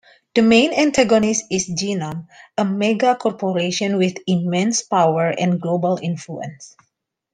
The 0.33 0.41
main 0.41 0.73
antagonist 0.73 1.43
is 1.51 1.67
Genom, 1.69 2.27
a 2.57 2.63
megacorporation 2.63 3.99
with 3.99 4.15
immense 4.25 4.81
power 4.81 5.29
and 5.29 5.61
global 5.61 5.99
influence. 6.01 6.75